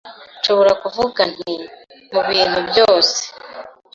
nshobora 0.39 0.71
kuvuga 0.81 1.21
nti 1.35 1.53
“mu 2.13 2.21
bintu 2.27 2.59
byose 2.69 3.19